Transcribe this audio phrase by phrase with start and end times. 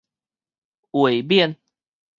[0.93, 1.55] 衛冕